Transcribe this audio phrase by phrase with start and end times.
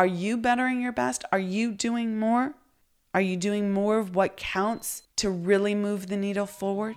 [0.00, 1.24] Are you bettering your best?
[1.30, 2.54] Are you doing more?
[3.12, 6.96] Are you doing more of what counts to really move the needle forward?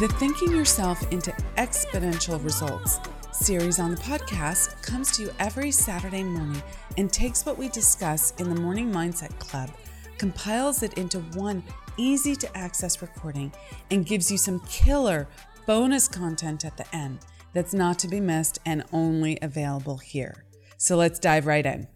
[0.00, 2.98] The Thinking Yourself into Exponential Results
[3.30, 6.60] series on the podcast comes to you every Saturday morning
[6.96, 9.70] and takes what we discuss in the Morning Mindset Club,
[10.16, 11.62] compiles it into one
[11.96, 13.52] easy to access recording,
[13.90, 15.28] and gives you some killer
[15.68, 17.18] bonus content at the end
[17.52, 20.46] that's not to be missed and only available here.
[20.78, 21.88] So let's dive right in.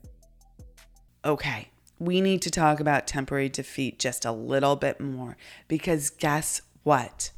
[1.25, 5.39] Okay, we need to talk about temporary defeat just a little bit more
[5.69, 7.31] because guess what?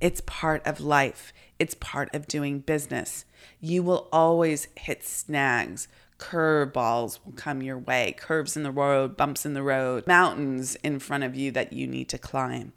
[0.00, 3.24] It's part of life, it's part of doing business.
[3.60, 5.86] You will always hit snags.
[6.18, 10.98] Curveballs will come your way, curves in the road, bumps in the road, mountains in
[10.98, 12.72] front of you that you need to climb.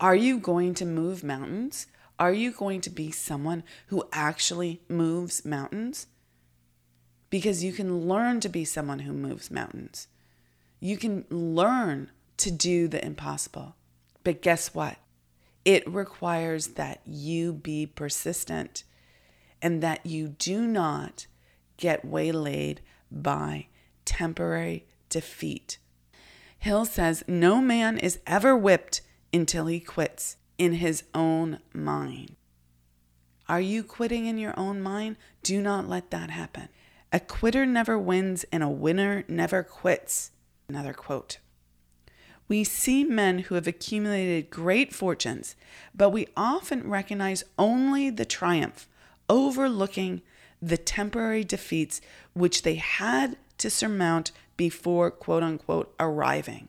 [0.00, 1.86] Are you going to move mountains?
[2.20, 6.06] Are you going to be someone who actually moves mountains?
[7.30, 10.06] Because you can learn to be someone who moves mountains.
[10.80, 13.74] You can learn to do the impossible.
[14.22, 14.98] But guess what?
[15.64, 18.84] It requires that you be persistent
[19.62, 21.26] and that you do not
[21.78, 23.68] get waylaid by
[24.04, 25.78] temporary defeat.
[26.58, 29.00] Hill says, No man is ever whipped
[29.32, 32.36] until he quits in his own mind.
[33.48, 35.16] Are you quitting in your own mind?
[35.42, 36.68] Do not let that happen.
[37.10, 40.32] A quitter never wins and a winner never quits.
[40.68, 41.38] Another quote.
[42.46, 45.56] We see men who have accumulated great fortunes,
[45.94, 48.86] but we often recognize only the triumph,
[49.30, 50.20] overlooking
[50.60, 52.02] the temporary defeats
[52.34, 56.68] which they had to surmount before quote unquote arriving.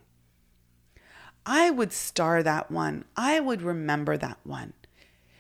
[1.46, 3.06] I would star that one.
[3.16, 4.74] I would remember that one.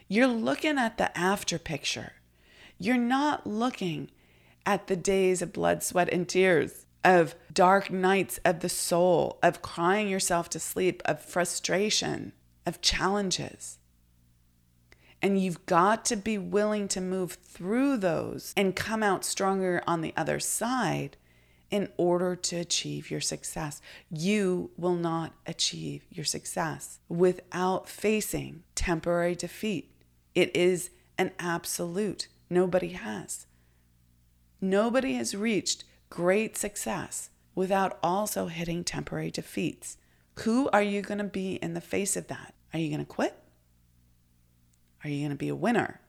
[0.07, 2.13] You're looking at the after picture.
[2.77, 4.09] You're not looking
[4.65, 9.61] at the days of blood, sweat, and tears of dark nights of the soul, of
[9.61, 12.33] crying yourself to sleep, of frustration,
[12.65, 13.77] of challenges.
[15.21, 20.01] And you've got to be willing to move through those and come out stronger on
[20.01, 21.17] the other side
[21.71, 23.81] in order to achieve your success.
[24.11, 29.89] You will not achieve your success without facing temporary defeat.
[30.35, 32.27] It is an absolute.
[32.49, 33.47] Nobody has.
[34.59, 39.97] Nobody has reached great success without also hitting temporary defeats.
[40.39, 42.53] Who are you going to be in the face of that?
[42.73, 43.35] Are you going to quit?
[45.03, 46.01] Are you going to be a winner?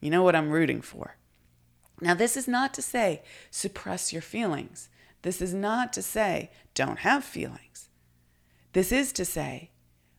[0.00, 1.16] You know what I'm rooting for.
[2.00, 4.88] Now, this is not to say suppress your feelings.
[5.22, 7.88] This is not to say don't have feelings.
[8.72, 9.70] This is to say,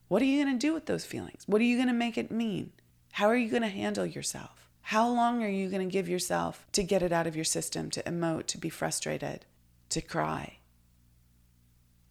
[0.08, 1.44] what are you going to do with those feelings?
[1.46, 2.72] What are you going to make it mean?
[3.14, 4.70] How are you going to handle yourself?
[4.82, 7.90] How long are you going to give yourself to get it out of your system,
[7.92, 9.46] to emote, to be frustrated,
[9.90, 10.60] to cry?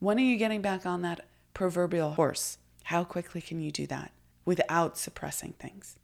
[0.00, 2.58] When are you getting back on that proverbial horse?
[2.84, 4.12] How quickly can you do that
[4.44, 5.96] without suppressing things?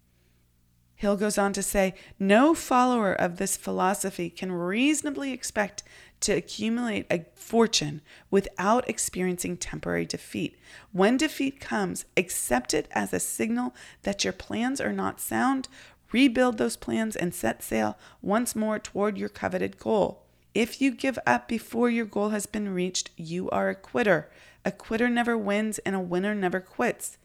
[1.00, 5.82] Hill goes on to say no follower of this philosophy can reasonably expect
[6.20, 10.58] to accumulate a fortune without experiencing temporary defeat.
[10.92, 15.68] When defeat comes, accept it as a signal that your plans are not sound,
[16.12, 20.26] rebuild those plans, and set sail once more toward your coveted goal.
[20.52, 24.30] If you give up before your goal has been reached, you are a quitter.
[24.66, 27.16] A quitter never wins, and a winner never quits.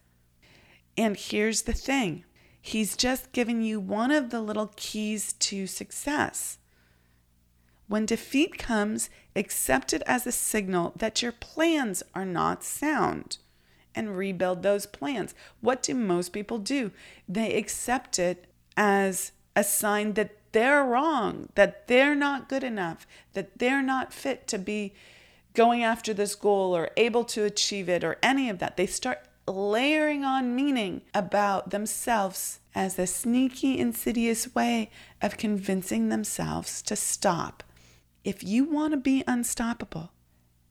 [0.96, 2.24] And here's the thing
[2.66, 6.58] He's just given you one of the little keys to success.
[7.86, 13.38] When defeat comes, accept it as a signal that your plans are not sound
[13.94, 15.32] and rebuild those plans.
[15.60, 16.90] What do most people do?
[17.28, 18.46] They accept it
[18.76, 24.48] as a sign that they're wrong, that they're not good enough, that they're not fit
[24.48, 24.92] to be
[25.54, 28.76] going after this goal or able to achieve it or any of that.
[28.76, 34.90] They start layering on meaning about themselves as a sneaky, insidious way
[35.22, 37.62] of convincing themselves to stop.
[38.24, 40.10] If you want to be unstoppable,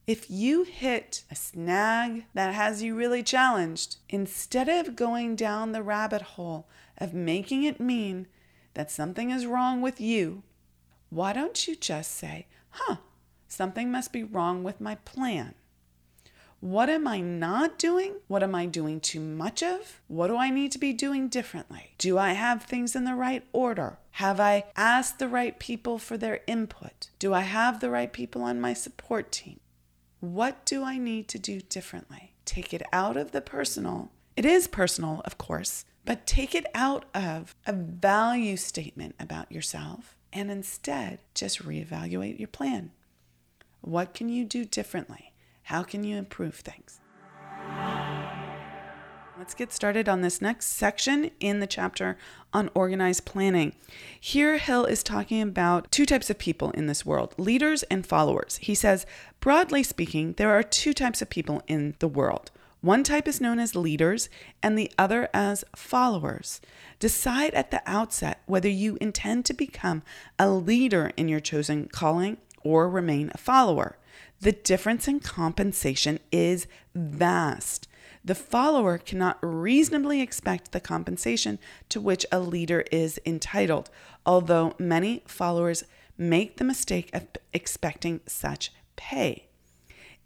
[0.06, 5.82] if you hit a snag that has you really challenged, instead of going down the
[5.82, 6.68] rabbit hole
[6.98, 8.28] of making it mean
[8.74, 10.42] that something is wrong with you,
[11.10, 12.96] why don't you just say, huh,
[13.48, 15.54] something must be wrong with my plan?
[16.60, 18.14] What am I not doing?
[18.28, 20.00] What am I doing too much of?
[20.08, 21.94] What do I need to be doing differently?
[21.98, 23.98] Do I have things in the right order?
[24.12, 27.10] Have I asked the right people for their input?
[27.18, 29.60] Do I have the right people on my support team?
[30.20, 32.32] What do I need to do differently?
[32.46, 34.10] Take it out of the personal.
[34.34, 40.16] It is personal, of course, but take it out of a value statement about yourself
[40.32, 42.92] and instead just reevaluate your plan.
[43.82, 45.32] What can you do differently?
[45.66, 47.00] How can you improve things?
[49.36, 52.16] Let's get started on this next section in the chapter
[52.52, 53.74] on organized planning.
[54.20, 58.58] Here, Hill is talking about two types of people in this world leaders and followers.
[58.62, 59.06] He says,
[59.40, 62.52] broadly speaking, there are two types of people in the world.
[62.80, 64.28] One type is known as leaders
[64.62, 66.60] and the other as followers.
[67.00, 70.04] Decide at the outset whether you intend to become
[70.38, 73.98] a leader in your chosen calling or remain a follower.
[74.40, 77.88] The difference in compensation is vast
[78.26, 83.88] the follower cannot reasonably expect the compensation to which a leader is entitled,
[84.26, 85.84] although many followers
[86.18, 89.46] make the mistake of expecting such pay.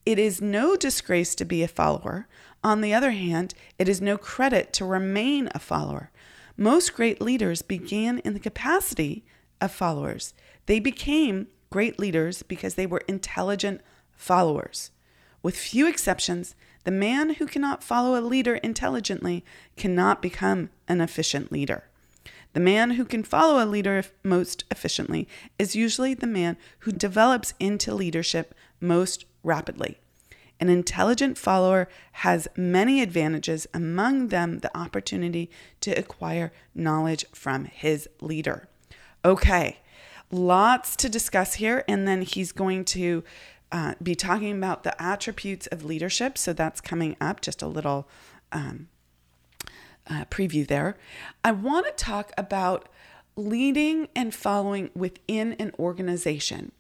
[0.07, 2.27] It is no disgrace to be a follower.
[2.65, 6.11] On the other hand, it is no credit to remain a follower.
[6.57, 9.27] Most great leaders began in the capacity
[9.61, 10.33] of followers.
[10.65, 13.83] They became great leaders because they were intelligent
[14.21, 14.91] followers.
[15.43, 19.45] With few exceptions, the man who cannot follow a leader intelligently
[19.77, 21.85] cannot become an efficient leader.
[22.53, 25.29] The man who can follow a leader most efficiently
[25.59, 29.99] is usually the man who develops into leadership most rapidly.
[30.59, 35.51] An intelligent follower has many advantages, among them the opportunity
[35.81, 38.69] to acquire knowledge from his leader.
[39.25, 39.79] Okay,
[40.31, 43.25] lots to discuss here, and then he's going to
[43.73, 46.37] uh, be talking about the attributes of leadership.
[46.37, 48.09] So that's coming up, just a little
[48.53, 48.89] um,
[50.09, 50.97] uh, preview there.
[51.45, 52.89] I want to talk about
[53.37, 56.73] leading and following within an organization.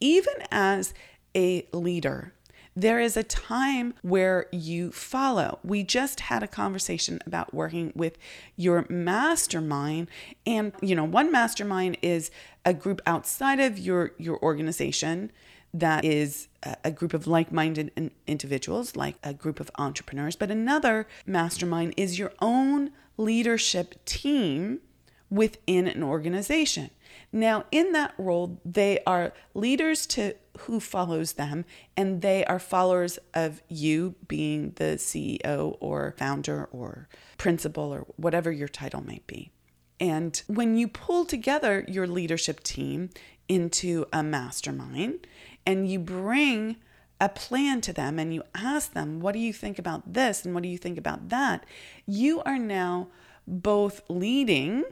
[0.00, 0.92] Even as
[1.34, 2.34] a leader,
[2.76, 5.60] there is a time where you follow.
[5.62, 8.18] We just had a conversation about working with
[8.56, 10.08] your mastermind
[10.44, 12.32] and you know one mastermind is
[12.64, 15.30] a group outside of your your organization
[15.74, 16.48] that is
[16.84, 17.90] a group of like minded
[18.26, 20.36] individuals, like a group of entrepreneurs.
[20.36, 24.80] But another mastermind is your own leadership team
[25.28, 26.90] within an organization.
[27.32, 31.64] Now, in that role, they are leaders to who follows them,
[31.96, 38.52] and they are followers of you being the CEO or founder or principal or whatever
[38.52, 39.50] your title might be.
[39.98, 43.10] And when you pull together your leadership team
[43.48, 45.26] into a mastermind,
[45.66, 46.76] and you bring
[47.20, 50.44] a plan to them and you ask them, What do you think about this?
[50.44, 51.64] And what do you think about that?
[52.06, 53.08] You are now
[53.46, 54.84] both leading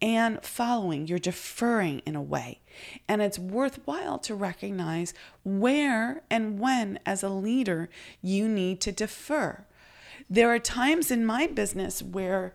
[0.00, 1.06] and following.
[1.06, 2.60] You're deferring in a way.
[3.08, 5.14] And it's worthwhile to recognize
[5.44, 7.88] where and when, as a leader,
[8.20, 9.64] you need to defer.
[10.28, 12.54] There are times in my business where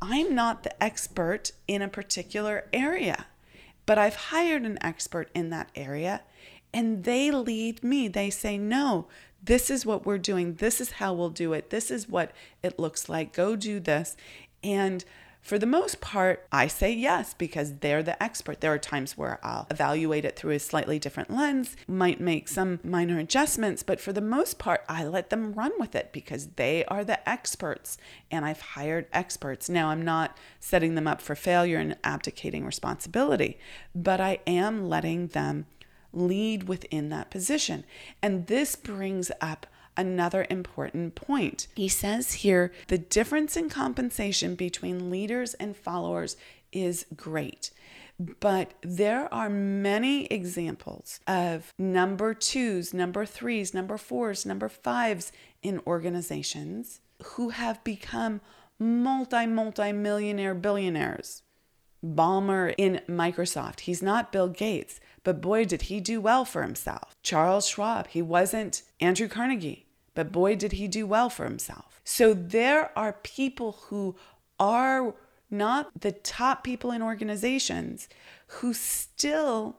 [0.00, 3.26] I'm not the expert in a particular area,
[3.86, 6.22] but I've hired an expert in that area
[6.74, 8.08] and they lead me.
[8.08, 9.06] They say, no,
[9.42, 10.54] this is what we're doing.
[10.54, 11.70] This is how we'll do it.
[11.70, 12.32] This is what
[12.62, 13.32] it looks like.
[13.32, 14.16] Go do this.
[14.62, 15.04] And
[15.40, 18.62] for the most part, I say yes because they're the expert.
[18.62, 22.80] There are times where I'll evaluate it through a slightly different lens, might make some
[22.82, 26.82] minor adjustments, but for the most part, I let them run with it because they
[26.86, 27.98] are the experts
[28.30, 29.68] and I've hired experts.
[29.68, 33.58] Now, I'm not setting them up for failure and abdicating responsibility,
[33.94, 35.66] but I am letting them
[36.14, 37.84] lead within that position.
[38.22, 39.66] And this brings up
[39.96, 41.68] another important point.
[41.76, 46.36] He says here the difference in compensation between leaders and followers
[46.72, 47.70] is great.
[48.18, 55.80] But there are many examples of number twos, number threes, number fours, number fives in
[55.86, 58.40] organizations who have become
[58.78, 61.42] multi, multi millionaire billionaires.
[62.04, 67.16] Ballmer in Microsoft, he's not Bill Gates, but boy, did he do well for himself.
[67.22, 72.00] Charles Schwab, he wasn't Andrew Carnegie, but boy, did he do well for himself.
[72.04, 74.14] So there are people who
[74.60, 75.14] are
[75.50, 78.08] not the top people in organizations
[78.46, 79.78] who still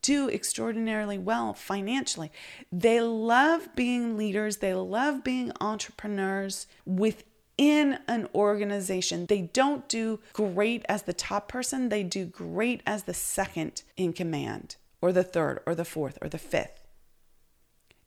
[0.00, 2.30] do extraordinarily well financially.
[2.72, 9.26] They love being leaders, they love being entrepreneurs within an organization.
[9.26, 14.12] They don't do great as the top person, they do great as the second in
[14.12, 14.76] command
[15.06, 16.84] or the third or the fourth or the fifth.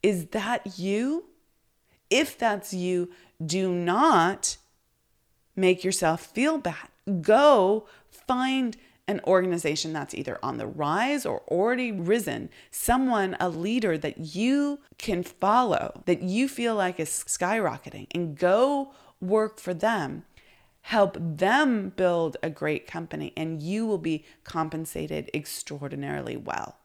[0.03, 1.25] Is that you?
[2.09, 3.09] If that's you,
[3.43, 4.57] do not
[5.55, 6.89] make yourself feel bad.
[7.21, 8.75] Go find
[9.07, 14.79] an organization that's either on the rise or already risen, someone, a leader that you
[14.97, 18.91] can follow, that you feel like is skyrocketing, and go
[19.21, 20.25] work for them
[20.89, 26.78] help them build a great company, and you will be compensated extraordinarily well.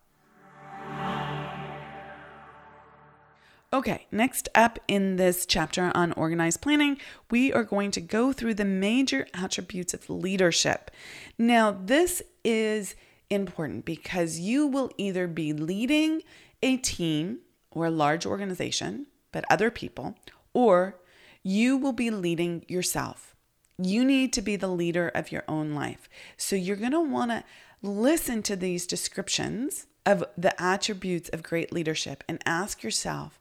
[3.74, 6.96] Okay, next up in this chapter on organized planning,
[7.28, 10.92] we are going to go through the major attributes of leadership.
[11.38, 12.94] Now, this is
[13.30, 16.22] important because you will either be leading
[16.62, 17.40] a team
[17.72, 20.14] or a large organization, but other people,
[20.52, 21.00] or
[21.42, 23.34] you will be leading yourself.
[23.76, 26.08] You need to be the leader of your own life.
[26.36, 27.42] So you're going to want to
[27.82, 33.40] listen to these descriptions of the attributes of great leadership and ask yourself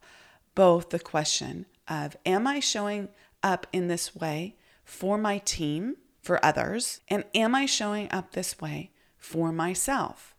[0.56, 3.10] both the question of Am I showing
[3.42, 7.02] up in this way for my team, for others?
[7.10, 10.36] And am I showing up this way for myself?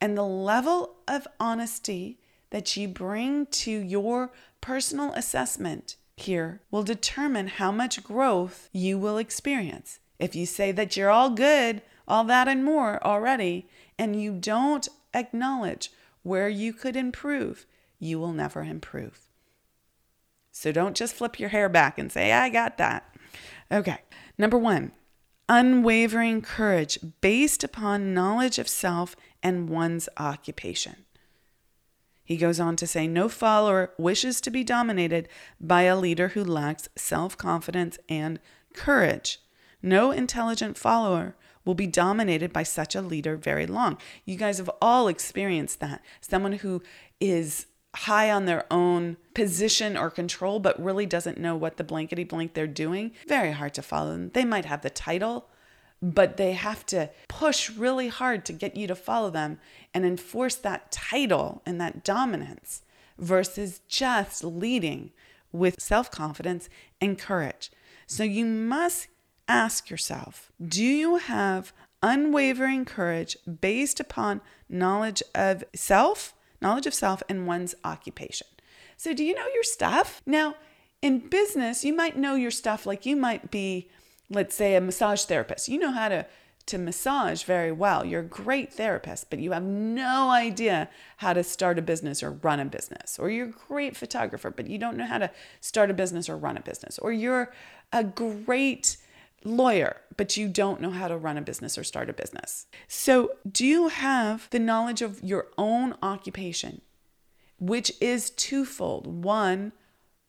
[0.00, 2.20] And the level of honesty
[2.50, 4.30] that you bring to your
[4.60, 9.98] personal assessment here will determine how much growth you will experience.
[10.18, 13.68] If you say that you're all good, all that and more already,
[13.98, 15.90] and you don't acknowledge
[16.22, 17.66] where you could improve,
[17.98, 19.28] you will never improve.
[20.52, 23.14] So don't just flip your hair back and say, I got that.
[23.70, 23.98] Okay.
[24.36, 24.92] Number one,
[25.48, 31.04] unwavering courage based upon knowledge of self and one's occupation.
[32.24, 35.28] He goes on to say, No follower wishes to be dominated
[35.60, 38.38] by a leader who lacks self confidence and
[38.74, 39.40] courage.
[39.80, 43.96] No intelligent follower will be dominated by such a leader very long.
[44.24, 46.02] You guys have all experienced that.
[46.20, 46.82] Someone who
[47.20, 52.24] is high on their own position or control, but really doesn't know what the blankety
[52.24, 54.30] blank they're doing, very hard to follow them.
[54.34, 55.48] They might have the title,
[56.00, 59.58] but they have to push really hard to get you to follow them
[59.92, 62.82] and enforce that title and that dominance
[63.18, 65.10] versus just leading
[65.50, 66.68] with self confidence
[67.00, 67.70] and courage.
[68.06, 69.08] So you must
[69.48, 77.22] ask yourself do you have unwavering courage based upon knowledge of self knowledge of self,
[77.28, 78.46] and one's occupation.
[78.96, 80.22] So, do you know your stuff?
[80.26, 80.56] Now,
[81.00, 83.88] in business, you might know your stuff like you might be,
[84.28, 85.68] let's say, a massage therapist.
[85.68, 86.26] You know how to
[86.68, 88.04] to massage very well.
[88.04, 92.32] You're a great therapist, but you have no idea how to start a business or
[92.32, 93.18] run a business.
[93.18, 95.30] Or you're a great photographer, but you don't know how to
[95.62, 96.98] start a business or run a business.
[96.98, 97.52] Or you're
[97.90, 98.98] a great
[99.48, 102.66] lawyer, but you don't know how to run a business or start a business.
[102.86, 106.82] So, do you have the knowledge of your own occupation,
[107.58, 109.06] which is twofold?
[109.24, 109.72] One,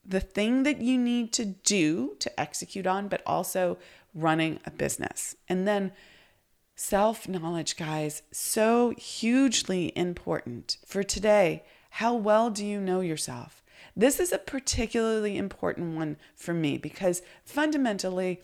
[0.06, 3.78] the thing that you need to do to execute on, but also
[4.14, 5.36] running a business.
[5.48, 5.92] And then
[6.76, 11.64] self knowledge, guys, so hugely important for today.
[11.92, 13.62] How well do you know yourself?
[13.96, 18.42] This is a particularly important one for me because fundamentally,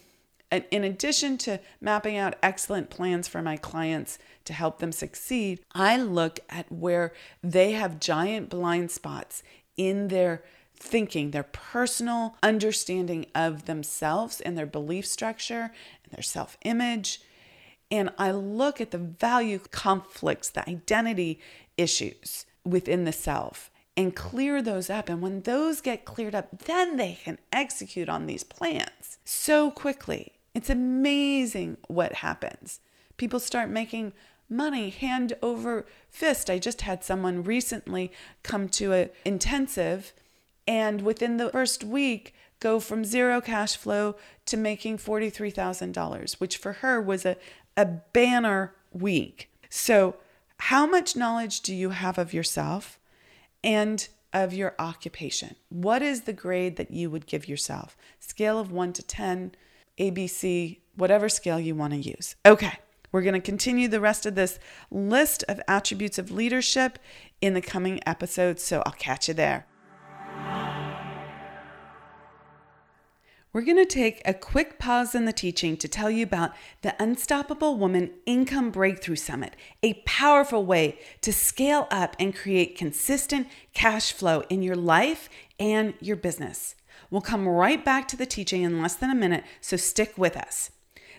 [0.52, 5.98] in addition to mapping out excellent plans for my clients to help them succeed, I
[5.98, 9.44] look at where they have giant blind spots
[9.76, 10.44] in their
[10.78, 15.72] thinking, their personal understanding of themselves and their belief structure
[16.04, 17.22] and their self image.
[17.92, 21.40] And I look at the value conflicts, the identity
[21.78, 25.10] issues within the self and clear those up.
[25.10, 30.34] And when those get cleared up, then they can execute on these plans so quickly.
[30.56, 32.80] It's amazing what happens.
[33.18, 34.14] People start making
[34.50, 36.50] money hand over fist.
[36.50, 40.14] I just had someone recently come to an intensive
[40.68, 46.74] and within the first week go from zero cash flow to making $43,000, which for
[46.74, 47.36] her was a,
[47.76, 49.50] a banner week.
[49.70, 50.16] So,
[50.58, 52.98] how much knowledge do you have of yourself
[53.62, 55.58] and of your occupation?
[55.68, 57.98] What is the grade that you would give yourself?
[58.22, 59.52] Scale of 1 to 10
[59.98, 62.36] ABC, whatever scale you want to use.
[62.46, 62.80] Okay,
[63.12, 64.60] we're going to continue the rest of this
[64.92, 67.00] list of attributes of leadership
[67.42, 69.66] in the coming episodes, so I'll catch you there.
[73.56, 76.94] We're going to take a quick pause in the teaching to tell you about the
[77.02, 84.12] Unstoppable Woman Income Breakthrough Summit, a powerful way to scale up and create consistent cash
[84.12, 86.76] flow in your life and your business.
[87.10, 90.36] We'll come right back to the teaching in less than a minute, so stick with
[90.38, 90.72] us.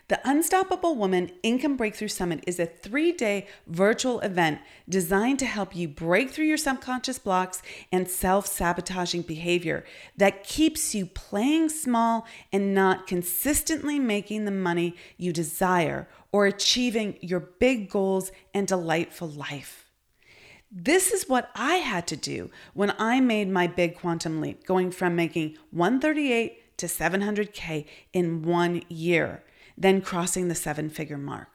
[0.08, 5.74] The Unstoppable Woman Income Breakthrough Summit is a three day virtual event designed to help
[5.74, 9.84] you break through your subconscious blocks and self sabotaging behavior
[10.16, 17.18] that keeps you playing small and not consistently making the money you desire or achieving
[17.20, 19.85] your big goals and delightful life.
[20.70, 24.90] This is what I had to do when I made my big quantum leap, going
[24.90, 29.44] from making 138 to 700K in one year,
[29.78, 31.48] then crossing the seven figure mark.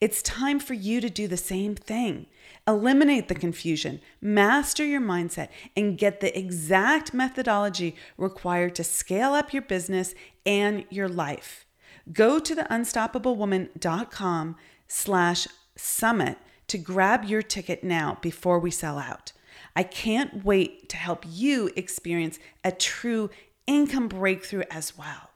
[0.00, 2.26] It's time for you to do the same thing.
[2.66, 9.52] Eliminate the confusion, master your mindset, and get the exact methodology required to scale up
[9.52, 10.14] your business
[10.44, 11.66] and your life.
[12.12, 14.56] Go to the unstoppablewoman.com
[14.88, 16.38] slash summit
[16.70, 19.32] to grab your ticket now before we sell out.
[19.74, 23.28] I can't wait to help you experience a true
[23.66, 25.30] income breakthrough as well.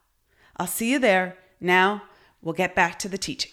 [0.57, 1.37] I'll see you there.
[1.61, 2.05] Now,
[2.41, 3.51] we'll get back to the teaching.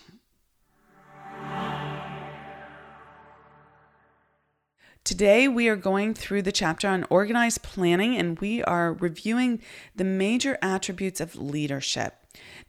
[5.04, 9.60] Today, we are going through the chapter on organized planning and we are reviewing
[9.96, 12.14] the major attributes of leadership.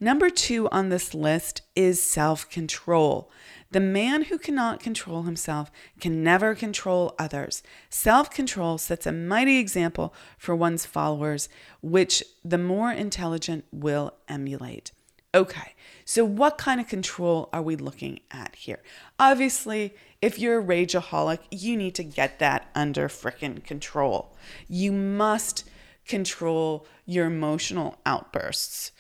[0.01, 3.31] Number two on this list is self control.
[3.73, 7.63] The man who cannot control himself can never control others.
[7.89, 11.49] Self control sets a mighty example for one's followers,
[11.81, 14.93] which the more intelligent will emulate.
[15.35, 15.73] Okay,
[16.05, 18.83] so what kind of control are we looking at here?
[19.19, 24.37] Obviously, if you're a rageaholic, you need to get that under frickin' control.
[24.69, 25.65] You must
[26.07, 28.93] control your emotional outbursts.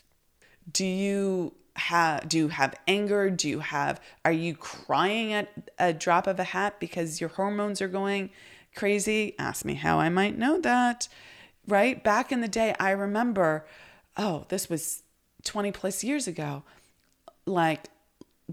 [0.70, 3.30] Do you have do you have anger?
[3.30, 5.48] Do you have are you crying at
[5.78, 8.30] a drop of a hat because your hormones are going
[8.74, 9.34] crazy?
[9.38, 11.08] Ask me how I might know that.
[11.66, 12.02] Right?
[12.02, 13.66] Back in the day, I remember,
[14.16, 15.02] oh, this was
[15.44, 16.64] 20 plus years ago,
[17.46, 17.88] like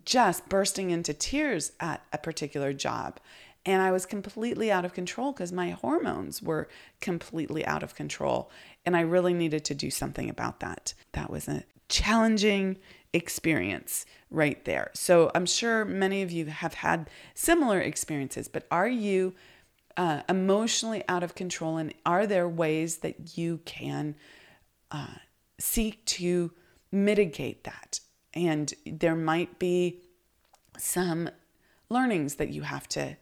[0.05, 3.19] just bursting into tears at a particular job.
[3.65, 6.69] And I was completely out of control because my hormones were
[7.01, 8.49] completely out of control.
[8.85, 10.93] And I really needed to do something about that.
[11.11, 12.77] That was a challenging
[13.13, 14.91] experience right there.
[14.93, 19.33] So I'm sure many of you have had similar experiences, but are you
[19.97, 21.77] uh, emotionally out of control?
[21.77, 24.15] And are there ways that you can
[24.91, 25.15] uh,
[25.59, 26.51] seek to
[26.91, 27.99] mitigate that?
[28.33, 30.01] And there might be
[30.77, 31.29] some
[31.89, 33.17] learnings that you have to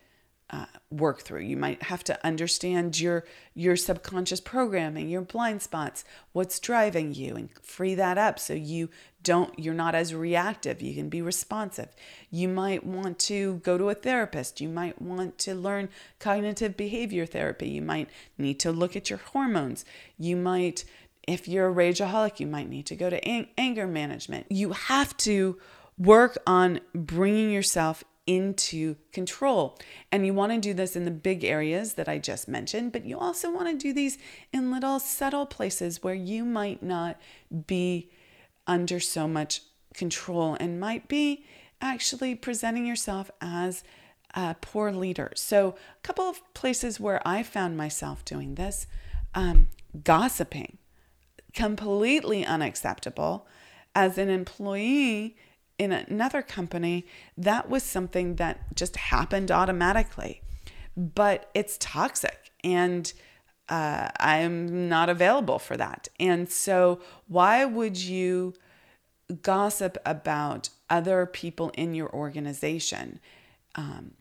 [0.50, 1.42] uh, work through.
[1.42, 7.36] You might have to understand your your subconscious programming, your blind spots, what's driving you,
[7.36, 8.90] and free that up so you
[9.24, 10.82] don't you're not as reactive.
[10.82, 11.90] You can be responsive.
[12.32, 14.62] You might want to go to a therapist.
[14.62, 17.68] You might want to learn cognitive behavior therapy.
[17.68, 19.84] You might need to look at your hormones.
[20.18, 20.86] You might
[21.28, 24.46] if you're a rageaholic, you might need to go to ang- anger management.
[24.50, 25.60] You have to
[25.98, 29.80] work on bringing yourself into control.
[30.12, 33.06] And you want to do this in the big areas that I just mentioned, but
[33.06, 34.18] you also want to do these
[34.54, 37.20] in little subtle places where you might not
[37.66, 38.12] be
[38.68, 39.62] under so much
[39.94, 41.46] control and might be
[41.82, 43.84] actually presenting yourself as
[44.36, 45.32] a poor leader.
[45.36, 48.86] So, a couple of places where I found myself doing this
[49.34, 49.70] um,
[50.04, 50.78] gossiping
[51.58, 53.48] completely unacceptable.
[53.96, 55.36] As an employee
[55.78, 57.06] in another company,
[57.38, 60.42] that was something that just happened automatically.
[60.96, 63.12] But it's toxic and
[63.70, 66.08] uh, I'm not available for that.
[66.20, 68.54] And so, why would you
[69.42, 73.20] gossip about other people in your organization,
[73.76, 74.12] um,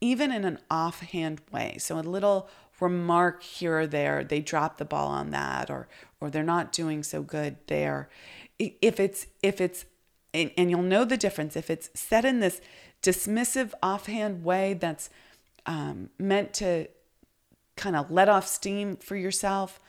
[0.00, 1.76] even in an offhand way?
[1.78, 2.48] So, a little
[2.80, 5.88] remark here or there, they drop the ball on that, or
[6.20, 8.08] or they're not doing so good there.
[8.58, 9.84] If it's if it's
[10.34, 12.60] and, and you'll know the difference if it's said in this
[13.02, 15.10] dismissive offhand way that's
[15.66, 16.86] um, meant to
[17.76, 19.80] kind of let off steam for yourself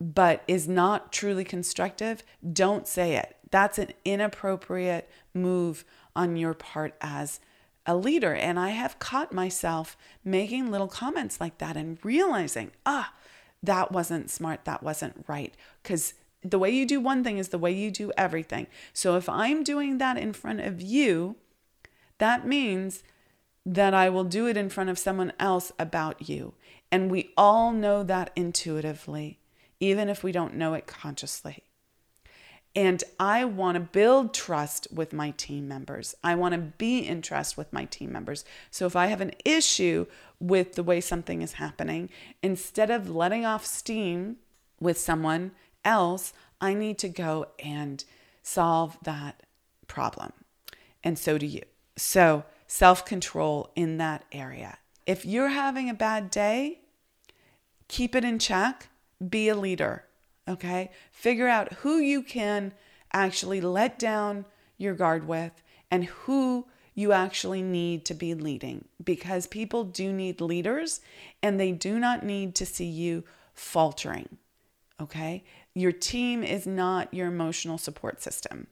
[0.00, 6.94] but is not truly constructive don't say it that's an inappropriate move on your part
[7.00, 7.40] as
[7.88, 8.34] a leader.
[8.34, 13.14] And I have caught myself making little comments like that and realizing, ah,
[13.62, 14.66] that wasn't smart.
[14.66, 15.54] That wasn't right.
[15.82, 18.66] Because the way you do one thing is the way you do everything.
[18.92, 21.36] So if I'm doing that in front of you,
[22.18, 23.02] that means
[23.66, 26.54] that I will do it in front of someone else about you.
[26.90, 29.38] And we all know that intuitively,
[29.78, 31.64] even if we don't know it consciously.
[32.74, 36.14] And I want to build trust with my team members.
[36.22, 38.44] I want to be in trust with my team members.
[38.70, 40.06] So if I have an issue
[40.38, 42.08] with the way something is happening,
[42.42, 44.36] instead of letting off steam
[44.80, 45.50] with someone
[45.84, 48.04] else, I need to go and
[48.42, 49.42] solve that
[49.86, 50.32] problem.
[51.02, 51.62] And so do you.
[51.96, 54.78] So, self control in that area.
[55.06, 56.80] If you're having a bad day,
[57.88, 58.88] keep it in check,
[59.26, 60.04] be a leader.
[60.48, 60.90] Okay.
[61.10, 62.72] Figure out who you can
[63.12, 69.46] actually let down your guard with and who you actually need to be leading because
[69.46, 71.00] people do need leaders
[71.42, 74.38] and they do not need to see you faltering.
[75.00, 75.44] Okay.
[75.78, 78.66] Your team is not your emotional support system.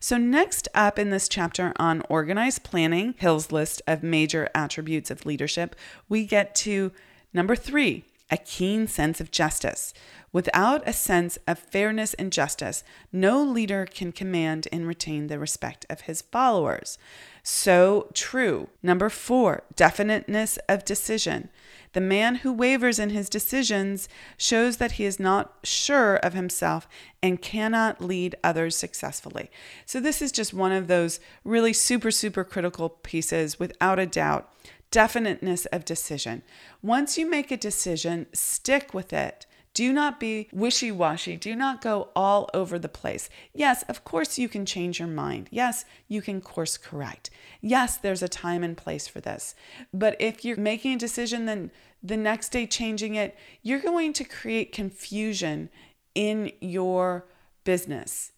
[0.00, 5.24] So, next up in this chapter on organized planning, Hill's list of major attributes of
[5.24, 5.74] leadership,
[6.06, 6.92] we get to
[7.32, 9.94] number three a keen sense of justice.
[10.30, 15.86] Without a sense of fairness and justice, no leader can command and retain the respect
[15.88, 16.98] of his followers.
[17.46, 18.70] So true.
[18.82, 21.50] Number four, definiteness of decision.
[21.92, 26.88] The man who wavers in his decisions shows that he is not sure of himself
[27.22, 29.50] and cannot lead others successfully.
[29.84, 34.50] So, this is just one of those really super, super critical pieces, without a doubt.
[34.90, 36.42] Definiteness of decision.
[36.82, 39.44] Once you make a decision, stick with it.
[39.74, 41.36] Do not be wishy washy.
[41.36, 43.28] Do not go all over the place.
[43.52, 45.48] Yes, of course, you can change your mind.
[45.50, 47.28] Yes, you can course correct.
[47.60, 49.56] Yes, there's a time and place for this.
[49.92, 54.24] But if you're making a decision, then the next day changing it, you're going to
[54.24, 55.70] create confusion
[56.14, 57.26] in your
[57.64, 58.30] business.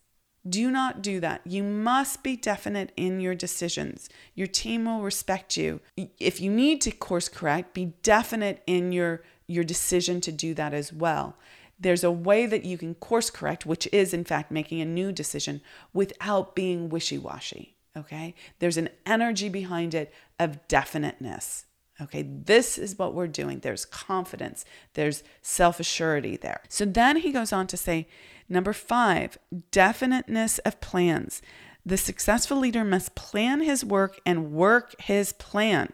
[0.48, 1.42] Do not do that.
[1.44, 4.08] You must be definite in your decisions.
[4.34, 5.80] Your team will respect you.
[6.20, 10.74] If you need to course correct, be definite in your your decision to do that
[10.74, 11.36] as well.
[11.78, 15.12] There's a way that you can course correct, which is, in fact, making a new
[15.12, 15.60] decision
[15.92, 17.74] without being wishy washy.
[17.96, 18.34] Okay.
[18.58, 21.64] There's an energy behind it of definiteness.
[22.00, 22.22] Okay.
[22.22, 23.60] This is what we're doing.
[23.60, 26.60] There's confidence, there's self assurity there.
[26.68, 28.06] So then he goes on to say,
[28.48, 29.38] number five,
[29.70, 31.42] definiteness of plans.
[31.84, 35.92] The successful leader must plan his work and work his plan.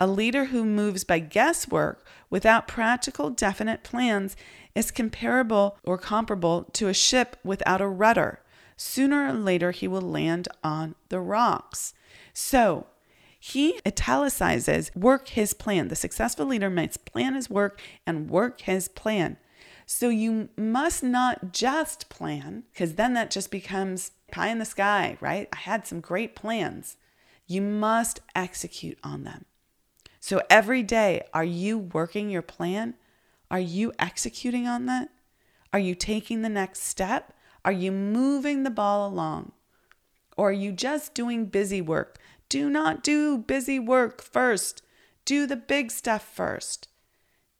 [0.00, 4.36] A leader who moves by guesswork without practical, definite plans
[4.74, 8.40] is comparable or comparable to a ship without a rudder.
[8.76, 11.94] Sooner or later, he will land on the rocks.
[12.32, 12.86] So,
[13.38, 15.88] he italicizes work his plan.
[15.88, 19.36] The successful leader must plan his work and work his plan.
[19.86, 25.18] So you must not just plan, because then that just becomes pie in the sky,
[25.20, 25.46] right?
[25.52, 26.96] I had some great plans.
[27.46, 29.44] You must execute on them.
[30.26, 32.94] So every day, are you working your plan?
[33.50, 35.10] Are you executing on that?
[35.70, 37.34] Are you taking the next step?
[37.62, 39.52] Are you moving the ball along?
[40.34, 42.16] Or are you just doing busy work?
[42.48, 44.80] Do not do busy work first.
[45.26, 46.88] Do the big stuff first.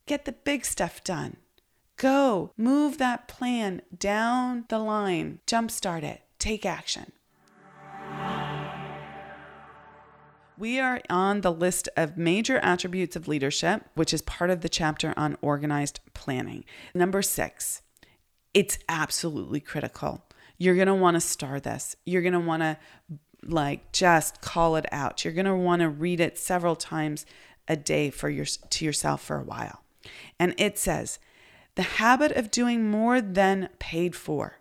[0.07, 1.37] Get the big stuff done.
[1.98, 7.12] Go, move that plan down the line, jumpstart it, take action.
[10.56, 14.68] We are on the list of major attributes of leadership, which is part of the
[14.68, 16.64] chapter on organized planning.
[16.94, 17.82] Number six,
[18.52, 20.24] it's absolutely critical.
[20.56, 21.96] You're going to want to star this.
[22.06, 22.78] You're going to want to
[23.42, 25.24] like just call it out.
[25.24, 27.26] You're going to want to read it several times
[27.66, 29.82] a day for your to yourself for a while.
[30.38, 31.18] And it says,
[31.74, 34.60] "The habit of doing more than paid for."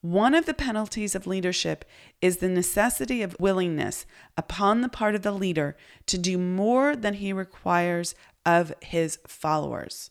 [0.00, 1.84] One of the penalties of leadership
[2.20, 4.06] is the necessity of willingness
[4.36, 10.10] upon the part of the leader to do more than he requires of his followers.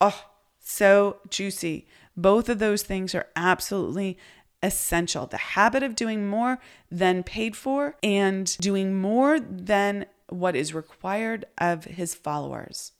[0.00, 0.24] Oh,
[0.58, 1.86] so juicy.
[2.16, 4.18] Both of those things are absolutely
[4.62, 5.26] essential.
[5.26, 6.58] The habit of doing more
[6.90, 12.92] than paid for and doing more than what is required of his followers.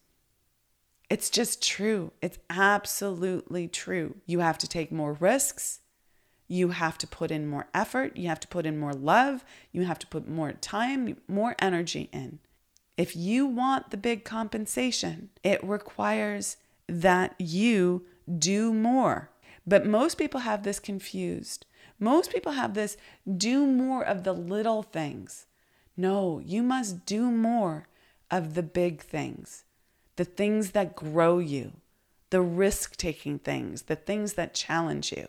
[1.08, 2.12] It's just true.
[2.20, 4.16] It's absolutely true.
[4.26, 5.80] You have to take more risks.
[6.46, 9.84] You have to put in more effort, you have to put in more love, you
[9.84, 12.38] have to put more time, more energy in.
[12.96, 18.04] If you want the big compensation, it requires that you
[18.38, 19.30] do more.
[19.66, 21.66] But most people have this confused.
[21.98, 22.96] Most people have this
[23.36, 25.46] do more of the little things.
[25.96, 27.88] No, you must do more
[28.30, 29.64] of the big things,
[30.16, 31.72] the things that grow you,
[32.30, 35.28] the risk taking things, the things that challenge you.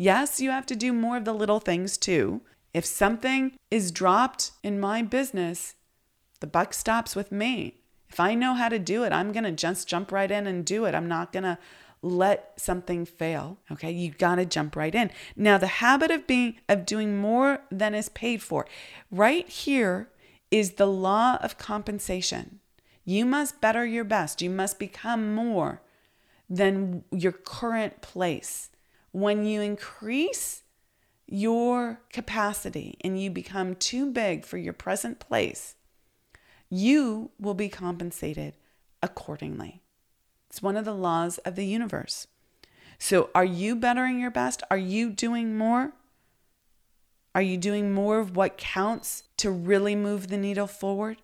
[0.00, 2.40] Yes, you have to do more of the little things too.
[2.72, 5.74] If something is dropped in my business,
[6.38, 7.80] the buck stops with me.
[8.08, 10.64] If I know how to do it, I'm going to just jump right in and
[10.64, 10.94] do it.
[10.94, 11.58] I'm not going to
[12.00, 13.58] let something fail.
[13.72, 13.90] Okay?
[13.90, 15.10] You got to jump right in.
[15.34, 18.66] Now, the habit of being of doing more than is paid for.
[19.10, 20.10] Right here
[20.52, 22.60] is the law of compensation.
[23.04, 24.40] You must better your best.
[24.40, 25.82] You must become more
[26.48, 28.70] than your current place
[29.12, 30.62] when you increase
[31.26, 35.76] your capacity and you become too big for your present place,
[36.70, 38.54] you will be compensated
[39.02, 39.82] accordingly.
[40.48, 42.26] It's one of the laws of the universe.
[42.98, 44.62] So, are you bettering your best?
[44.70, 45.92] Are you doing more?
[47.34, 51.18] Are you doing more of what counts to really move the needle forward?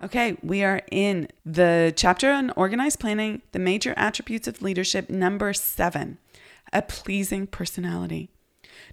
[0.00, 5.52] Okay, we are in the chapter on organized planning, the major attributes of leadership, number
[5.52, 6.18] seven,
[6.72, 8.30] a pleasing personality.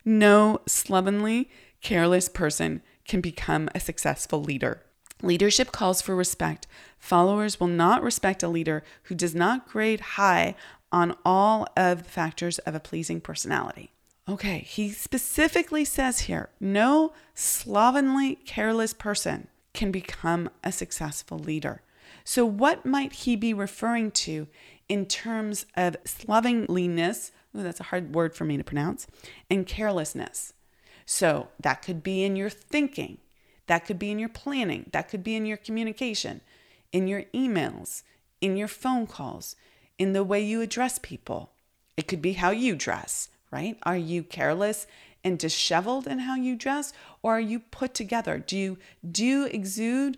[0.04, 1.48] No slovenly,
[1.82, 4.82] careless person can become a successful leader.
[5.22, 6.66] Leadership calls for respect.
[6.98, 10.56] Followers will not respect a leader who does not grade high
[10.92, 13.92] on all of the factors of a pleasing personality.
[14.28, 21.82] Okay, he specifically says here no slovenly, careless person can become a successful leader.
[22.24, 24.48] So, what might he be referring to
[24.90, 27.32] in terms of slovenliness?
[27.56, 29.08] Ooh, that's a hard word for me to pronounce,
[29.50, 30.54] and carelessness.
[31.06, 33.20] So, that could be in your thinking,
[33.68, 36.42] that could be in your planning, that could be in your communication,
[36.92, 38.04] in your emails,
[38.42, 39.56] in your phone calls,
[39.98, 41.52] in the way you address people.
[41.98, 43.78] It could be how you dress, right?
[43.84, 44.88] Are you careless
[45.26, 48.38] and disheveled in how you dress or are you put together?
[48.38, 48.78] Do you
[49.10, 50.18] do you exude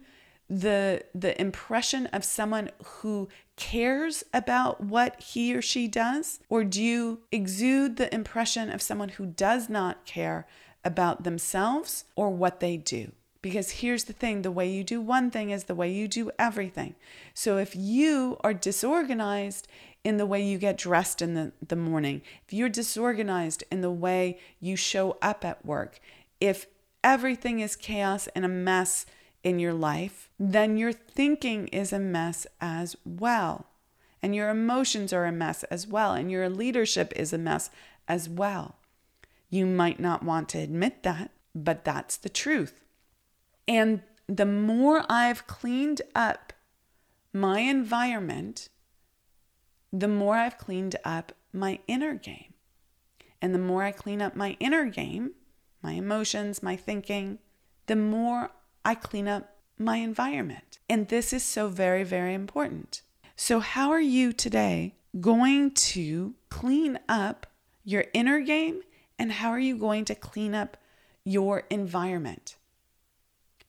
[0.50, 6.84] the the impression of someone who cares about what he or she does or do
[6.84, 10.46] you exude the impression of someone who does not care
[10.84, 13.14] about themselves or what they do?
[13.42, 16.32] Because here's the thing the way you do one thing is the way you do
[16.38, 16.96] everything.
[17.34, 19.68] So if you are disorganized
[20.08, 23.92] in the way you get dressed in the, the morning, if you're disorganized in the
[23.92, 26.00] way you show up at work,
[26.40, 26.66] if
[27.04, 29.06] everything is chaos and a mess
[29.44, 33.66] in your life, then your thinking is a mess as well.
[34.24, 36.14] And your emotions are a mess as well.
[36.14, 37.70] And your leadership is a mess
[38.08, 38.78] as well.
[39.50, 42.86] You might not want to admit that, but that's the truth.
[43.68, 46.54] And the more I've cleaned up
[47.34, 48.70] my environment,
[50.00, 52.54] the more I've cleaned up my inner game.
[53.42, 55.32] And the more I clean up my inner game,
[55.82, 57.40] my emotions, my thinking,
[57.88, 58.52] the more
[58.86, 60.80] I clean up my environment.
[60.90, 63.02] And this is so very, very important.
[63.36, 67.48] So, how are you today going to clean up
[67.84, 68.82] your inner game?
[69.20, 70.78] And how are you going to clean up
[71.24, 72.56] your environment?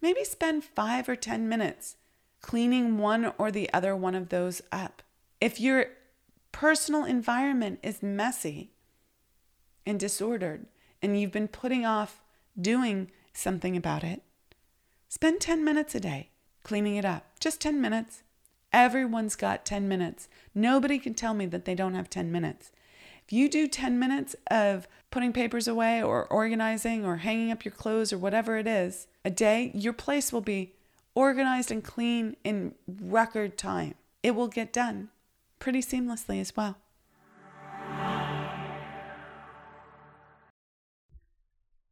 [0.00, 1.96] Maybe spend five or 10 minutes
[2.40, 5.02] cleaning one or the other one of those up.
[5.40, 5.86] If your
[6.58, 8.72] personal environment is messy
[9.86, 10.66] and disordered,
[11.00, 12.20] and you've been putting off
[12.60, 14.22] doing something about it,
[15.08, 16.30] spend 10 minutes a day
[16.64, 17.24] cleaning it up.
[17.38, 18.24] Just 10 minutes.
[18.72, 20.28] Everyone's got 10 minutes.
[20.52, 22.72] Nobody can tell me that they don't have 10 minutes.
[23.24, 27.70] If you do 10 minutes of putting papers away or organizing or hanging up your
[27.70, 30.72] clothes or whatever it is a day, your place will be
[31.14, 33.94] organized and clean in record time.
[34.24, 35.10] It will get done
[35.58, 36.76] pretty seamlessly as well.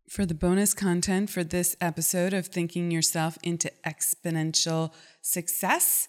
[0.09, 6.09] For the bonus content for this episode of Thinking Yourself into Exponential Success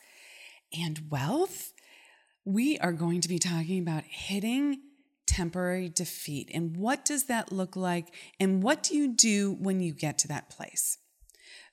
[0.72, 1.74] and Wealth,
[2.46, 4.80] we are going to be talking about hitting
[5.26, 9.92] temporary defeat and what does that look like and what do you do when you
[9.92, 11.00] get to that place.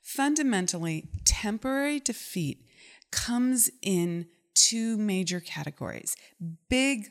[0.03, 2.67] Fundamentally, temporary defeat
[3.11, 6.17] comes in two major categories
[6.69, 7.09] big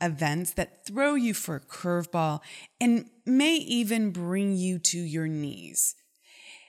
[0.00, 2.40] events that throw you for a curveball
[2.80, 5.94] and may even bring you to your knees,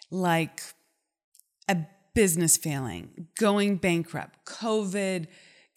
[0.10, 0.62] like
[1.68, 1.78] a
[2.14, 5.28] business failing, going bankrupt, COVID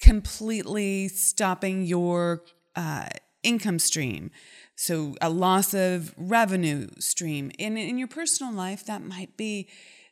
[0.00, 2.42] completely stopping your
[2.74, 3.06] uh,
[3.42, 4.30] income stream.
[4.76, 7.52] So, a loss of revenue stream.
[7.58, 9.68] In, in your personal life, that might be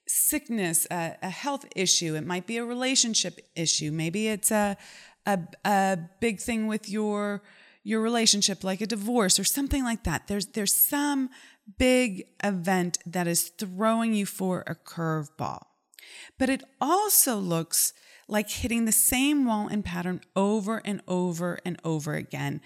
[0.07, 4.77] sickness, a, a health issue, it might be a relationship issue, maybe it's a,
[5.27, 7.43] a, a big thing with your
[7.85, 10.29] your relationship like a divorce or something like that.
[10.29, 11.31] There's there's some
[11.79, 15.63] big event that is throwing you for a curveball.
[16.39, 17.93] But it also looks
[18.29, 22.61] like hitting the same wall and pattern over and over and over again.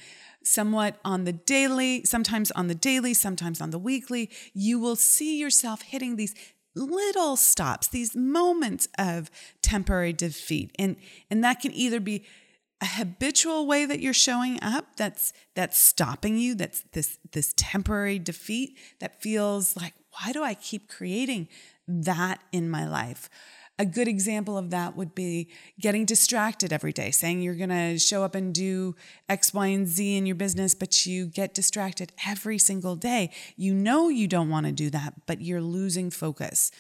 [0.44, 5.38] Somewhat on the daily sometimes on the daily sometimes on the weekly you will see
[5.38, 6.35] yourself hitting these
[6.76, 9.30] little stops these moments of
[9.62, 10.70] temporary defeat.
[10.78, 10.96] And
[11.30, 12.24] and that can either be
[12.80, 18.18] a habitual way that you're showing up that's that's stopping you that's this this temporary
[18.18, 21.48] defeat that feels like why do i keep creating
[21.88, 23.30] that in my life
[23.78, 27.98] a good example of that would be getting distracted every day, saying you're going to
[27.98, 28.94] show up and do
[29.28, 33.30] X, Y, and Z in your business, but you get distracted every single day.
[33.56, 36.70] You know you don't want to do that, but you're losing focus.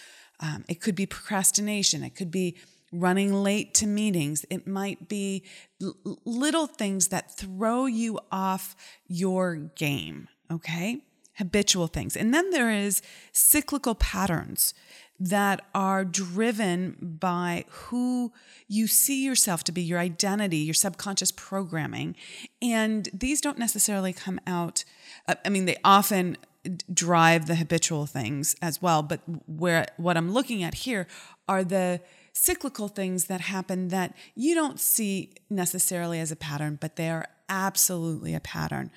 [0.40, 2.56] Um, it could be procrastination, it could be
[2.92, 4.46] running late to meetings.
[4.50, 5.44] It might be
[5.82, 11.02] l- little things that throw you off your game, okay?
[11.34, 12.16] Habitual things.
[12.16, 14.72] And then there is cyclical patterns.
[15.18, 18.32] That are driven by who
[18.68, 22.14] you see yourself to be, your identity, your subconscious programming.
[22.60, 24.84] And these don't necessarily come out,
[25.26, 26.36] uh, I mean, they often
[26.92, 29.02] drive the habitual things as well.
[29.02, 31.06] But where what I'm looking at here
[31.48, 32.00] are the
[32.32, 37.26] cyclical things that happen that you don't see necessarily as a pattern, but they are
[37.48, 38.90] absolutely a pattern.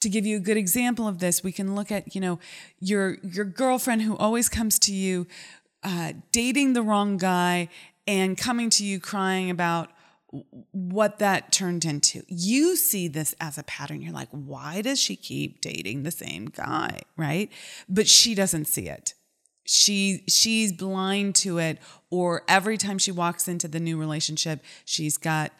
[0.00, 2.38] To give you a good example of this, we can look at, you know,
[2.78, 5.26] your your girlfriend who always comes to you
[5.82, 7.68] uh, dating the wrong guy
[8.06, 9.90] and coming to you crying about
[10.72, 12.22] what that turned into.
[12.28, 14.02] You see this as a pattern.
[14.02, 17.00] You're like, why does she keep dating the same guy?
[17.16, 17.50] Right.
[17.88, 19.14] But she doesn't see it.
[19.64, 21.78] She she's blind to it,
[22.10, 25.52] or every time she walks into the new relationship, she's got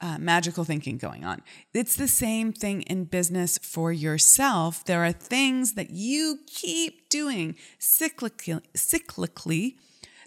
[0.00, 1.42] uh, magical thinking going on.
[1.72, 4.84] It's the same thing in business for yourself.
[4.84, 9.76] There are things that you keep doing cyclically, cyclically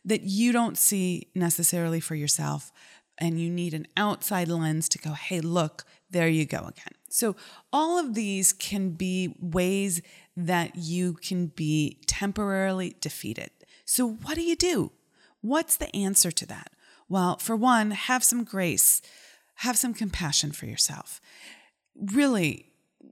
[0.04, 2.72] that you don't see necessarily for yourself
[3.20, 6.94] and you need an outside lens to go, hey, look, there you go again.
[7.10, 7.36] So,
[7.74, 10.02] all of these can be ways
[10.38, 13.50] that you can be temporarily defeated.
[13.84, 14.92] So, what do you do?
[15.42, 16.72] What's the answer to that?
[17.08, 19.02] Well, for one, have some grace,
[19.60, 21.22] have some compassion for yourself.
[21.96, 22.66] Really,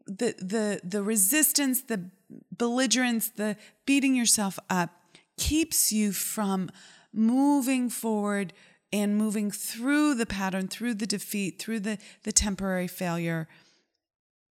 [0.06, 2.10] the the the resistance, the
[2.52, 4.90] belligerence, the beating yourself up
[5.38, 6.70] keeps you from
[7.14, 8.54] moving forward
[8.92, 13.48] and moving through the pattern, through the defeat, through the, the temporary failure,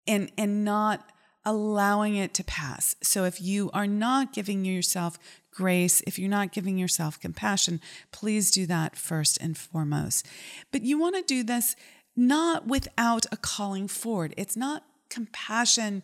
[0.07, 1.11] and, and not
[1.45, 2.95] allowing it to pass.
[3.01, 5.17] So if you are not giving yourself
[5.51, 10.27] grace, if you're not giving yourself compassion, please do that first and foremost.
[10.71, 11.75] But you want to do this
[12.15, 14.33] not without a calling forward.
[14.37, 16.03] It's not compassion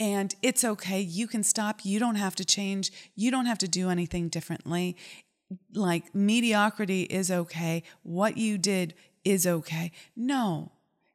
[0.00, 1.00] and it's okay.
[1.00, 1.84] You can stop.
[1.84, 2.90] You don't have to change.
[3.14, 4.96] You don't have to do anything differently
[5.72, 8.94] like mediocrity is okay, what you did
[9.24, 9.92] is okay.
[10.16, 10.72] No,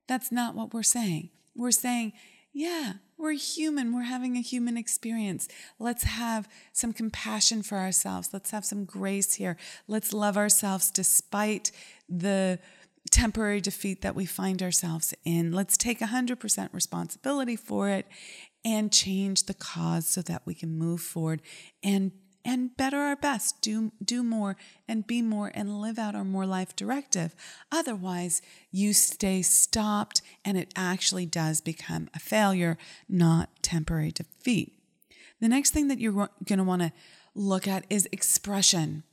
[0.08, 1.30] that's not what we're saying.
[1.56, 2.14] We're saying,
[2.54, 3.94] yeah, we're human.
[3.94, 5.48] We're having a human experience.
[5.78, 8.30] Let's have some compassion for ourselves.
[8.32, 9.58] Let's have some grace here.
[9.88, 11.72] Let's love ourselves despite
[12.08, 12.60] the
[13.12, 15.52] temporary defeat that we find ourselves in.
[15.52, 18.08] Let's take 100% responsibility for it
[18.64, 21.42] and change the cause so that we can move forward
[21.84, 22.12] and
[22.50, 24.58] and better our best, do, do more
[24.88, 27.36] and be more and live out our more life directive.
[27.72, 32.76] Otherwise, you stay stopped and it actually does become a failure,
[33.08, 34.74] not temporary defeat.
[35.40, 36.92] The next thing that you're going to want to
[37.36, 39.04] look at is expression.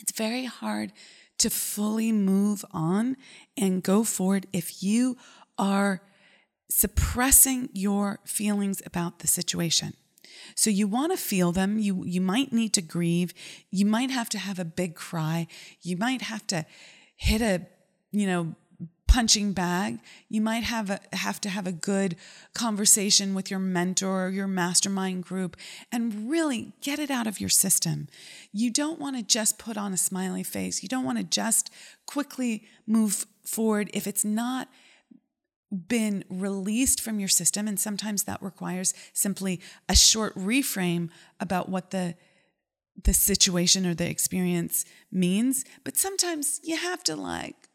[0.00, 0.92] It's very hard
[1.38, 3.16] to fully move on
[3.56, 5.16] and go forward if you
[5.56, 6.02] are
[6.68, 9.94] suppressing your feelings about the situation.
[10.54, 11.78] So you want to feel them.
[11.78, 13.32] You you might need to grieve.
[13.70, 15.46] You might have to have a big cry.
[15.82, 16.66] You might have to
[17.16, 17.66] hit a,
[18.12, 18.54] you know,
[19.16, 19.98] punching bag.
[20.28, 22.16] You might have a, have to have a good
[22.54, 25.56] conversation with your mentor or your mastermind group
[25.90, 28.08] and really get it out of your system.
[28.52, 30.82] You don't want to just put on a smiley face.
[30.82, 31.70] You don't want to just
[32.04, 34.68] quickly move forward if it's not
[35.70, 37.66] been released from your system.
[37.66, 42.14] And sometimes that requires simply a short reframe about what the
[43.04, 45.66] the situation or the experience means.
[45.84, 47.68] But sometimes you have to like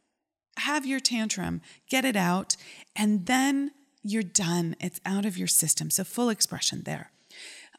[0.58, 2.56] have your tantrum, get it out,
[2.95, 3.71] and then
[4.04, 4.75] you're done.
[4.80, 5.89] It's out of your system.
[5.91, 7.12] So full expression there.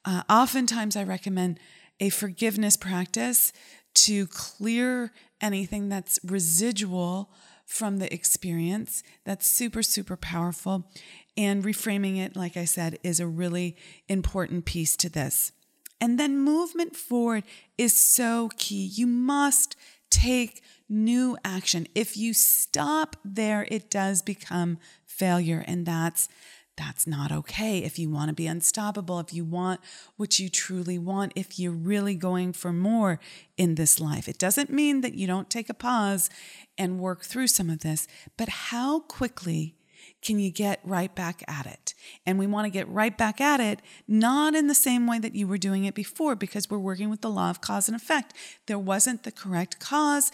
[0.05, 1.59] Uh, oftentimes, I recommend
[2.01, 3.53] a forgiveness practice
[3.95, 7.31] to clear anything that's residual
[7.73, 9.03] from the experience.
[9.25, 10.91] That's super, super powerful.
[11.39, 13.77] And reframing it, like I said, is a really
[14.09, 15.53] important piece to this.
[15.99, 17.45] And then movement forward
[17.79, 18.85] is so key.
[18.85, 19.75] You must
[20.11, 21.87] take new action.
[21.95, 25.65] If you stop there, it does become failure.
[25.67, 26.29] And that's
[26.77, 27.79] that's not okay.
[27.79, 29.81] If you want to be unstoppable, if you want
[30.17, 33.21] what you truly want, if you're really going for more
[33.57, 36.31] in this life, it doesn't mean that you don't take a pause
[36.79, 39.77] and work through some of this, but how quickly
[40.23, 41.95] can you get right back at it?
[42.25, 45.35] And we want to get right back at it, not in the same way that
[45.35, 48.33] you were doing it before, because we're working with the law of cause and effect.
[48.67, 50.31] There wasn't the correct cause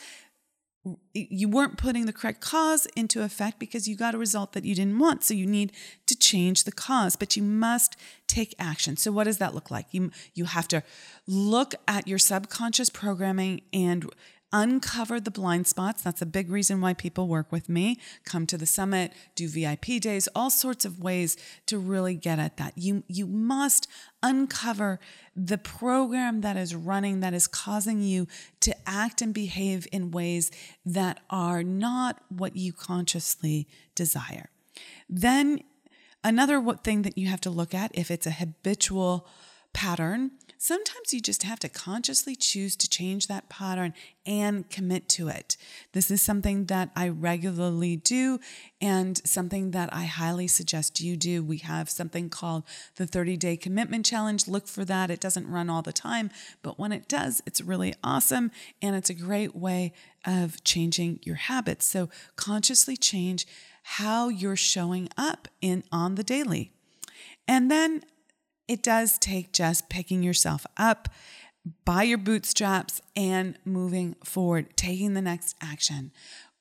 [1.15, 4.75] you weren't putting the correct cause into effect because you got a result that you
[4.75, 5.25] didn't want.
[5.25, 5.73] So you need
[6.07, 8.97] to change the cause, but you must take action.
[8.97, 9.87] So what does that look like?
[9.93, 10.83] You you have to
[11.27, 14.11] look at your subconscious programming and
[14.53, 16.03] uncover the blind spots.
[16.03, 20.01] That's a big reason why people work with me, come to the summit, do VIP
[20.01, 21.37] days, all sorts of ways
[21.67, 22.73] to really get at that.
[22.77, 23.89] You you must
[24.23, 24.99] uncover
[25.37, 28.27] the program that is running that is causing you
[28.61, 30.51] to act and behave in ways
[30.85, 34.51] that are not what you consciously desire.
[35.09, 35.61] Then
[36.25, 39.29] another thing that you have to look at if it's a habitual
[39.73, 43.95] pattern sometimes you just have to consciously choose to change that pattern
[44.27, 45.57] and commit to it.
[45.93, 48.41] This is something that I regularly do
[48.81, 51.43] and something that I highly suggest you do.
[51.43, 52.65] We have something called
[52.97, 54.49] the 30 day commitment challenge.
[54.49, 55.11] Look for that.
[55.11, 56.31] It doesn't run all the time,
[56.63, 58.51] but when it does, it's really awesome
[58.83, 59.93] and it's a great way
[60.27, 61.87] of changing your habits.
[61.87, 63.47] So consciously change
[63.83, 66.73] how you're showing up in on the daily.
[67.47, 68.03] And then
[68.69, 71.09] it does take just picking yourself up
[71.85, 76.13] by your bootstraps and moving forward, taking the next action,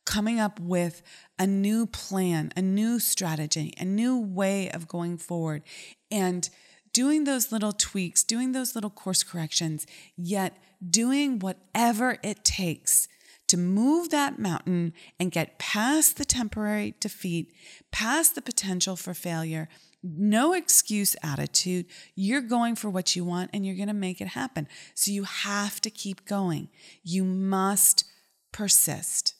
[0.05, 1.01] coming up with
[1.37, 5.61] a new plan, a new strategy, a new way of going forward,
[6.09, 6.49] and
[6.93, 9.85] doing those little tweaks, doing those little course corrections,
[10.15, 10.57] yet
[10.89, 13.07] doing whatever it takes
[13.47, 17.53] to move that mountain and get past the temporary defeat,
[17.91, 19.69] past the potential for failure,
[20.15, 21.85] no excuse attitude.
[22.15, 24.67] You're going for what you want and you're going to make it happen.
[24.93, 26.69] So you have to keep going.
[27.03, 28.05] You must
[28.51, 29.33] persist.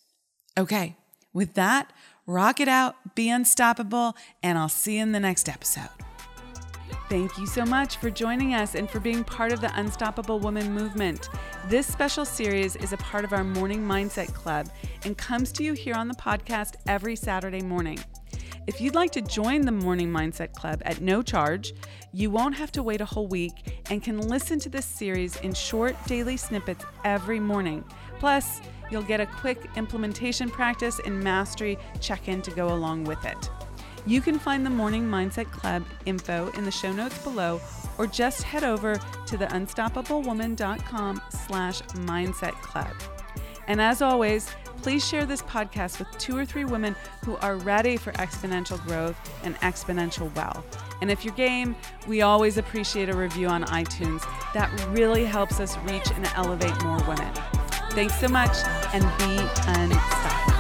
[0.57, 0.95] Okay,
[1.33, 1.93] with that,
[2.25, 5.89] rock it out, be unstoppable, and I'll see you in the next episode.
[7.09, 10.73] Thank you so much for joining us and for being part of the Unstoppable Woman
[10.73, 11.29] movement.
[11.67, 14.69] This special series is a part of our Morning Mindset Club
[15.05, 17.99] and comes to you here on the podcast every Saturday morning.
[18.67, 21.73] If you'd like to join the Morning Mindset Club at no charge,
[22.11, 25.53] you won't have to wait a whole week and can listen to this series in
[25.53, 27.85] short daily snippets every morning.
[28.19, 28.59] Plus,
[28.91, 33.49] you'll get a quick implementation practice and mastery check in to go along with it.
[34.05, 37.61] You can find the Morning Mindset Club info in the show notes below
[37.97, 42.93] or just head over to the unstoppablewoman.com slash mindset club.
[43.67, 44.49] And as always,
[44.81, 49.17] please share this podcast with two or three women who are ready for exponential growth
[49.43, 50.83] and exponential wealth.
[51.01, 51.75] And if you're game,
[52.07, 54.21] we always appreciate a review on iTunes.
[54.53, 57.33] That really helps us reach and elevate more women.
[57.91, 58.55] Thanks so much
[58.93, 60.56] and be unstoppable.